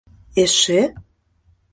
—Эше? 0.43 0.81